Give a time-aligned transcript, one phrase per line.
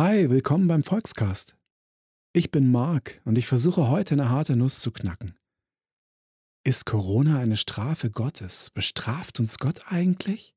[0.00, 1.56] Hi, willkommen beim Volkscast.
[2.32, 5.36] Ich bin Marc und ich versuche heute eine harte Nuss zu knacken.
[6.62, 8.70] Ist Corona eine Strafe Gottes?
[8.70, 10.54] Bestraft uns Gott eigentlich?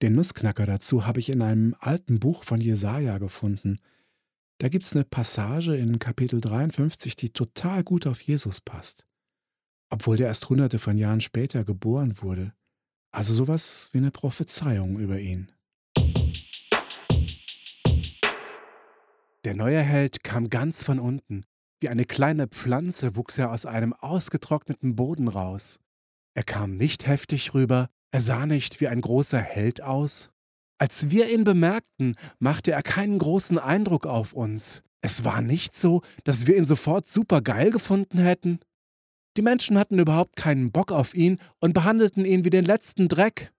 [0.00, 3.80] Den Nussknacker dazu habe ich in einem alten Buch von Jesaja gefunden.
[4.56, 9.06] Da gibt es eine Passage in Kapitel 53, die total gut auf Jesus passt.
[9.90, 12.54] Obwohl der erst hunderte von Jahren später geboren wurde.
[13.10, 15.52] Also sowas wie eine Prophezeiung über ihn.
[19.44, 21.44] Der neue Held kam ganz von unten.
[21.80, 25.78] Wie eine kleine Pflanze wuchs er aus einem ausgetrockneten Boden raus.
[26.34, 30.30] Er kam nicht heftig rüber, er sah nicht wie ein großer Held aus.
[30.78, 34.82] Als wir ihn bemerkten, machte er keinen großen Eindruck auf uns.
[35.00, 38.60] Es war nicht so, dass wir ihn sofort super geil gefunden hätten.
[39.36, 43.52] Die Menschen hatten überhaupt keinen Bock auf ihn und behandelten ihn wie den letzten Dreck.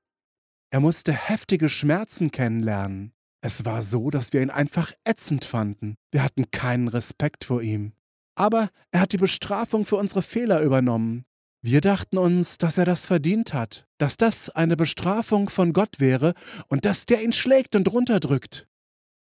[0.71, 3.13] Er musste heftige Schmerzen kennenlernen.
[3.41, 5.95] Es war so, dass wir ihn einfach ätzend fanden.
[6.11, 7.93] Wir hatten keinen Respekt vor ihm.
[8.35, 11.25] Aber er hat die Bestrafung für unsere Fehler übernommen.
[11.61, 16.33] Wir dachten uns, dass er das verdient hat, dass das eine Bestrafung von Gott wäre
[16.69, 18.67] und dass der ihn schlägt und runterdrückt.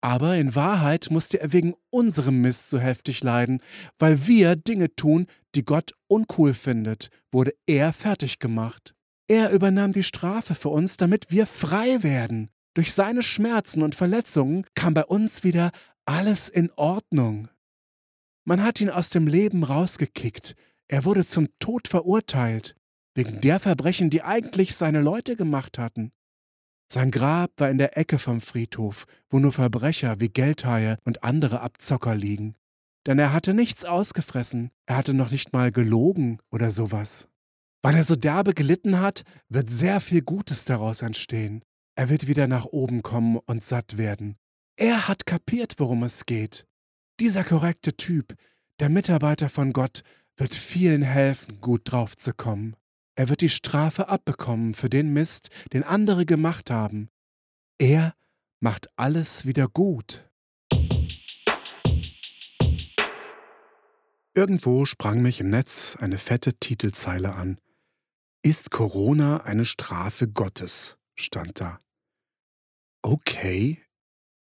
[0.00, 3.60] Aber in Wahrheit musste er wegen unserem Mist so heftig leiden,
[3.98, 8.94] weil wir Dinge tun, die Gott uncool findet, wurde er fertig gemacht.
[9.26, 12.50] Er übernahm die Strafe für uns, damit wir frei werden.
[12.78, 15.72] Durch seine Schmerzen und Verletzungen kam bei uns wieder
[16.04, 17.48] alles in Ordnung.
[18.44, 20.54] Man hat ihn aus dem Leben rausgekickt.
[20.86, 22.76] Er wurde zum Tod verurteilt,
[23.16, 26.12] wegen der Verbrechen, die eigentlich seine Leute gemacht hatten.
[26.88, 31.62] Sein Grab war in der Ecke vom Friedhof, wo nur Verbrecher wie Geldhaie und andere
[31.62, 32.54] Abzocker liegen.
[33.08, 37.26] Denn er hatte nichts ausgefressen, er hatte noch nicht mal gelogen oder sowas.
[37.82, 41.64] Weil er so derbe gelitten hat, wird sehr viel Gutes daraus entstehen.
[41.98, 44.36] Er wird wieder nach oben kommen und satt werden.
[44.76, 46.64] Er hat kapiert, worum es geht.
[47.18, 48.36] Dieser korrekte Typ,
[48.78, 50.02] der Mitarbeiter von Gott,
[50.36, 52.76] wird vielen helfen, gut drauf zu kommen.
[53.16, 57.08] Er wird die Strafe abbekommen für den Mist, den andere gemacht haben.
[57.78, 58.14] Er
[58.60, 60.30] macht alles wieder gut.
[64.36, 67.58] Irgendwo sprang mich im Netz eine fette Titelzeile an.
[68.42, 70.96] Ist Corona eine Strafe Gottes?
[71.16, 71.80] stand da.
[73.10, 73.78] Okay,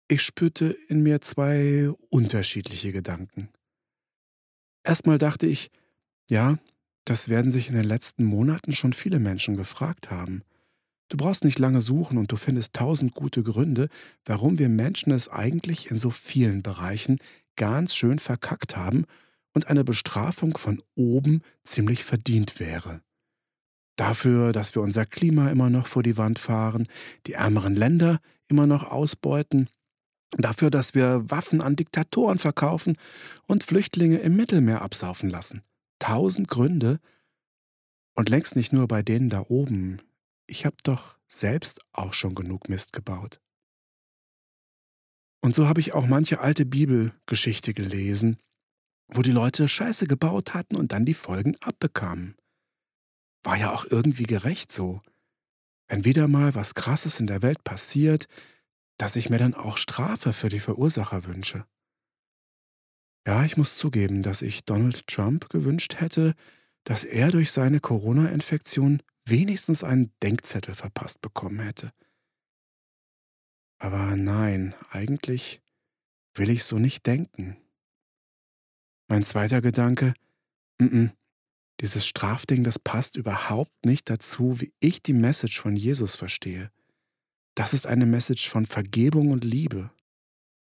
[0.08, 3.48] ich spürte in mir zwei unterschiedliche Gedanken.
[4.82, 5.70] Erstmal dachte ich,
[6.28, 6.58] ja,
[7.04, 10.42] das werden sich in den letzten Monaten schon viele Menschen gefragt haben.
[11.08, 13.88] Du brauchst nicht lange suchen und du findest tausend gute Gründe,
[14.24, 17.18] warum wir Menschen es eigentlich in so vielen Bereichen
[17.54, 19.04] ganz schön verkackt haben
[19.54, 23.00] und eine Bestrafung von oben ziemlich verdient wäre.
[23.94, 26.88] Dafür, dass wir unser Klima immer noch vor die Wand fahren,
[27.28, 29.68] die ärmeren Länder immer noch ausbeuten,
[30.30, 32.96] dafür, dass wir Waffen an Diktatoren verkaufen
[33.46, 35.62] und Flüchtlinge im Mittelmeer absaufen lassen.
[35.98, 37.00] Tausend Gründe
[38.14, 40.02] und längst nicht nur bei denen da oben.
[40.46, 43.40] Ich habe doch selbst auch schon genug Mist gebaut.
[45.40, 48.38] Und so habe ich auch manche alte Bibelgeschichte gelesen,
[49.08, 52.36] wo die Leute Scheiße gebaut hatten und dann die Folgen abbekamen.
[53.44, 55.02] War ja auch irgendwie gerecht so.
[55.88, 58.26] Wenn wieder mal was Krasses in der Welt passiert,
[58.98, 61.66] dass ich mir dann auch Strafe für die Verursacher wünsche.
[63.26, 66.34] Ja, ich muss zugeben, dass ich Donald Trump gewünscht hätte,
[66.84, 71.90] dass er durch seine Corona-Infektion wenigstens einen Denkzettel verpasst bekommen hätte.
[73.78, 75.60] Aber nein, eigentlich
[76.34, 77.56] will ich so nicht denken.
[79.08, 80.14] Mein zweiter Gedanke,
[80.78, 81.10] m, -m
[81.80, 86.70] dieses Strafding, das passt überhaupt nicht dazu, wie ich die Message von Jesus verstehe.
[87.54, 89.90] Das ist eine Message von Vergebung und Liebe.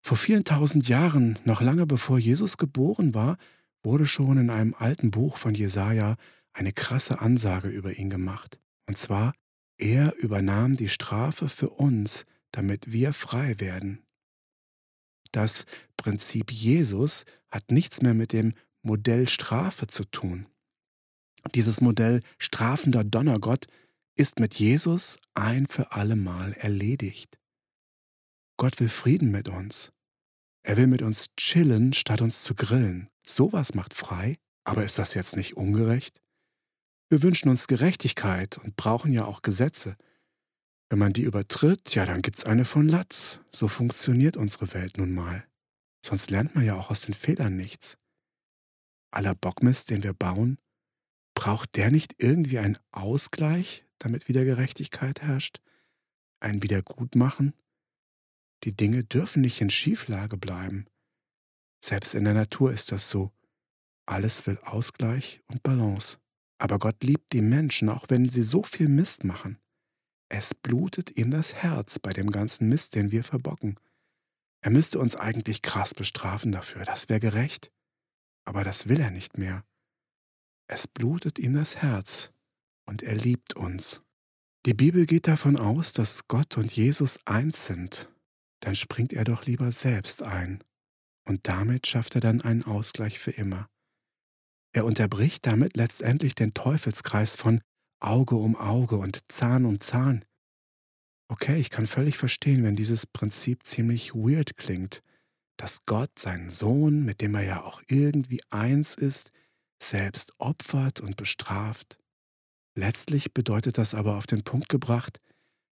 [0.02, 3.36] Vor vielen tausend Jahren, noch lange bevor Jesus geboren war,
[3.82, 6.16] wurde schon in einem alten Buch von Jesaja
[6.52, 8.58] eine krasse Ansage über ihn gemacht.
[8.86, 9.34] Und zwar,
[9.78, 14.02] er übernahm die Strafe für uns, damit wir frei werden.
[15.32, 15.64] Das
[15.96, 20.46] Prinzip Jesus hat nichts mehr mit dem Modell Strafe zu tun.
[21.54, 23.66] Dieses Modell strafender Donnergott
[24.14, 27.38] ist mit Jesus ein für allemal erledigt.
[28.56, 29.92] Gott will Frieden mit uns.
[30.62, 33.08] Er will mit uns chillen, statt uns zu grillen.
[33.26, 36.20] Sowas macht frei, aber ist das jetzt nicht ungerecht?
[37.08, 39.96] Wir wünschen uns Gerechtigkeit und brauchen ja auch Gesetze.
[40.88, 43.40] Wenn man die übertritt, ja, dann gibt's eine von Latz.
[43.50, 45.44] So funktioniert unsere Welt nun mal.
[46.04, 47.96] Sonst lernt man ja auch aus den Fehlern nichts.
[49.10, 50.58] Aller Bockmist, den wir bauen,
[51.34, 55.60] Braucht der nicht irgendwie einen Ausgleich, damit wieder Gerechtigkeit herrscht?
[56.40, 57.54] Ein Wiedergutmachen?
[58.64, 60.86] Die Dinge dürfen nicht in Schieflage bleiben.
[61.84, 63.32] Selbst in der Natur ist das so.
[64.06, 66.18] Alles will Ausgleich und Balance.
[66.58, 69.58] Aber Gott liebt die Menschen, auch wenn sie so viel Mist machen.
[70.28, 73.78] Es blutet ihm das Herz bei dem ganzen Mist, den wir verbocken.
[74.62, 77.72] Er müsste uns eigentlich krass bestrafen dafür, das wäre gerecht.
[78.44, 79.64] Aber das will er nicht mehr.
[80.74, 82.30] Es blutet ihm das Herz
[82.86, 84.00] und er liebt uns.
[84.64, 88.10] Die Bibel geht davon aus, dass Gott und Jesus eins sind.
[88.60, 90.64] Dann springt er doch lieber selbst ein.
[91.28, 93.68] Und damit schafft er dann einen Ausgleich für immer.
[94.72, 97.60] Er unterbricht damit letztendlich den Teufelskreis von
[98.00, 100.24] Auge um Auge und Zahn um Zahn.
[101.28, 105.02] Okay, ich kann völlig verstehen, wenn dieses Prinzip ziemlich weird klingt,
[105.58, 109.32] dass Gott seinen Sohn, mit dem er ja auch irgendwie eins ist,
[109.82, 111.98] selbst opfert und bestraft.
[112.74, 115.20] Letztlich bedeutet das aber auf den Punkt gebracht,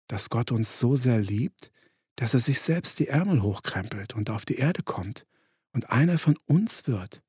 [0.07, 1.71] dass Gott uns so sehr liebt,
[2.15, 5.25] dass er sich selbst die Ärmel hochkrempelt und auf die Erde kommt
[5.73, 7.23] und einer von uns wird.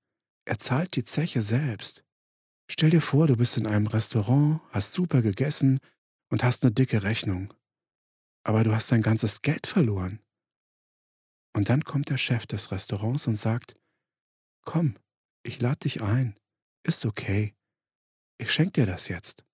[0.45, 2.05] Er zahlt die Zeche selbst.
[2.69, 5.79] Stell dir vor, du bist in einem Restaurant, hast super gegessen
[6.31, 7.53] und hast eine dicke Rechnung.
[8.45, 10.21] Aber du hast dein ganzes Geld verloren.
[11.55, 13.75] Und dann kommt der Chef des Restaurants und sagt,
[14.65, 14.97] komm,
[15.43, 16.37] ich lade dich ein,
[16.83, 17.55] ist okay,
[18.39, 19.45] ich schenke dir das jetzt.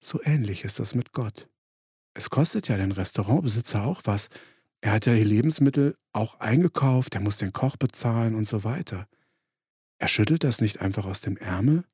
[0.00, 1.48] So ähnlich ist das mit Gott.
[2.14, 4.28] Es kostet ja den Restaurantbesitzer auch was.
[4.80, 9.08] Er hat ja die Lebensmittel auch eingekauft, er muss den Koch bezahlen und so weiter.
[9.98, 11.84] Er schüttelt das nicht einfach aus dem Ärmel.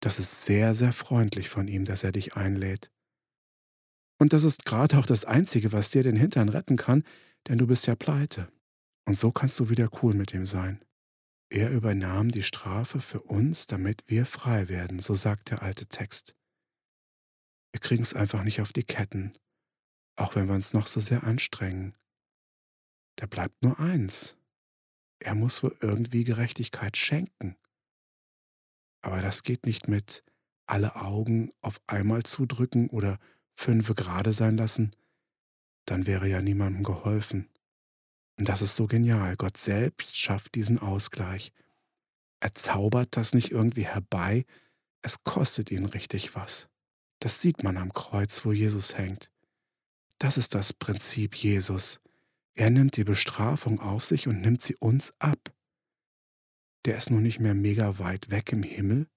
[0.00, 2.90] Das ist sehr, sehr freundlich von ihm, dass er dich einlädt.
[4.18, 7.04] Und das ist gerade auch das Einzige, was dir den Hintern retten kann,
[7.48, 8.48] denn du bist ja pleite.
[9.04, 10.82] Und so kannst du wieder cool mit ihm sein.
[11.54, 16.34] Er übernahm die Strafe für uns, damit wir frei werden, so sagt der alte Text.
[17.72, 19.36] Wir kriegen es einfach nicht auf die Ketten,
[20.16, 21.94] auch wenn wir uns noch so sehr anstrengen.
[23.16, 24.34] Da bleibt nur eins,
[25.20, 27.58] er muss wohl irgendwie Gerechtigkeit schenken.
[29.02, 30.24] Aber das geht nicht mit
[30.64, 33.18] alle Augen auf einmal zudrücken oder
[33.56, 34.90] fünfe gerade sein lassen,
[35.84, 37.51] dann wäre ja niemandem geholfen.
[38.38, 39.36] Und das ist so genial.
[39.36, 41.52] Gott selbst schafft diesen Ausgleich.
[42.40, 44.44] Er zaubert das nicht irgendwie herbei,
[45.02, 46.68] es kostet ihn richtig was.
[47.18, 49.30] Das sieht man am Kreuz, wo Jesus hängt.
[50.18, 52.00] Das ist das Prinzip Jesus.
[52.56, 55.52] Er nimmt die Bestrafung auf sich und nimmt sie uns ab.
[56.84, 59.08] Der ist nun nicht mehr mega weit weg im Himmel.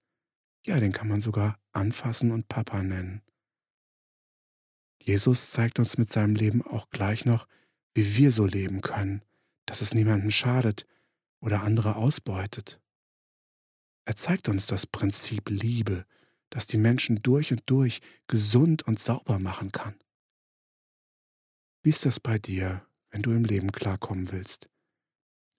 [0.65, 3.21] Ja, den kann man sogar anfassen und Papa nennen.
[5.00, 7.47] Jesus zeigt uns mit seinem Leben auch gleich noch,
[7.95, 9.24] wie wir so leben können,
[9.65, 10.86] dass es niemandem schadet
[11.39, 12.80] oder andere ausbeutet.
[14.06, 16.06] Er zeigt uns das Prinzip Liebe,
[16.51, 19.95] das die Menschen durch und durch gesund und sauber machen kann.
[21.81, 22.86] Wie ist das bei dir?
[23.15, 24.69] wenn du im Leben klarkommen willst?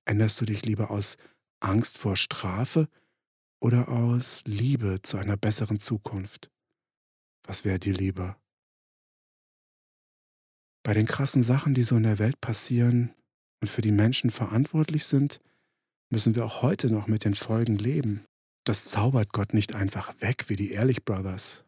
[0.04, 1.16] Änderst du dich lieber aus
[1.58, 2.86] Angst vor Strafe
[3.60, 6.50] oder aus Liebe zu einer besseren Zukunft?
[7.44, 8.38] Was wäre dir lieber?
[10.86, 13.12] Bei den krassen Sachen, die so in der Welt passieren
[13.60, 15.40] und für die Menschen verantwortlich sind,
[16.10, 18.24] müssen wir auch heute noch mit den Folgen leben.
[18.62, 21.64] Das zaubert Gott nicht einfach weg wie die Ehrlich Brothers.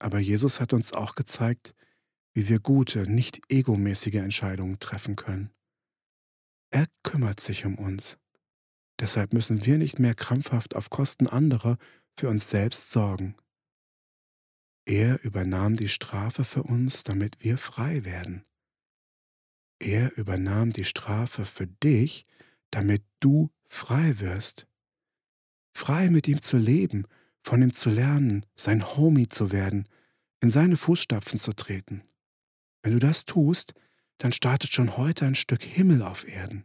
[0.00, 1.76] Aber Jesus hat uns auch gezeigt,
[2.34, 5.52] wie wir gute, nicht egomäßige Entscheidungen treffen können.
[6.72, 8.18] Er kümmert sich um uns.
[8.98, 11.78] Deshalb müssen wir nicht mehr krampfhaft auf Kosten anderer
[12.18, 13.36] für uns selbst sorgen.
[14.86, 18.42] Er übernahm die Strafe für uns, damit wir frei werden.
[19.78, 22.26] Er übernahm die Strafe für dich,
[22.70, 24.66] damit du frei wirst.
[25.74, 27.06] Frei mit ihm zu leben,
[27.42, 29.86] von ihm zu lernen, sein Homie zu werden,
[30.40, 32.02] in seine Fußstapfen zu treten.
[32.82, 33.74] Wenn du das tust,
[34.18, 36.64] dann startet schon heute ein Stück Himmel auf Erden.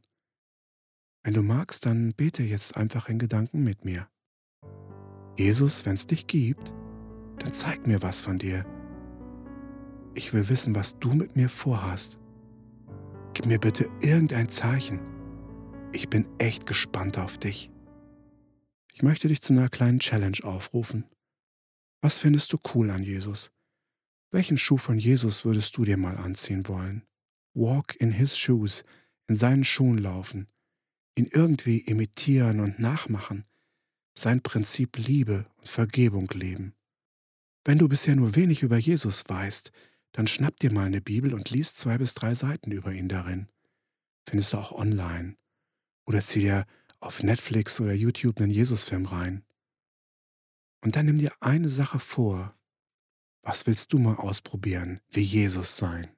[1.24, 4.08] Wenn du magst, dann bete jetzt einfach in Gedanken mit mir.
[5.38, 6.74] Jesus, wenn es dich gibt,
[7.40, 8.66] dann zeig mir was von dir.
[10.16, 12.21] Ich will wissen, was du mit mir vorhast.
[13.34, 15.00] Gib mir bitte irgendein Zeichen.
[15.94, 17.72] Ich bin echt gespannt auf dich.
[18.94, 21.06] Ich möchte dich zu einer kleinen Challenge aufrufen.
[22.02, 23.52] Was findest du cool an Jesus?
[24.32, 27.04] Welchen Schuh von Jesus würdest du dir mal anziehen wollen?
[27.54, 28.84] Walk in his shoes,
[29.28, 30.48] in seinen Schuhen laufen,
[31.16, 33.46] ihn irgendwie imitieren und nachmachen,
[34.14, 36.74] sein Prinzip Liebe und Vergebung leben.
[37.64, 39.72] Wenn du bisher nur wenig über Jesus weißt,
[40.12, 43.48] dann schnapp dir mal eine Bibel und liest zwei bis drei Seiten über ihn darin.
[44.28, 45.38] Findest du auch online.
[46.06, 46.66] Oder zieh dir
[47.00, 49.44] auf Netflix oder YouTube einen Jesusfilm rein.
[50.84, 52.56] Und dann nimm dir eine Sache vor,
[53.44, 56.10] was willst du mal ausprobieren, wie Jesus sein?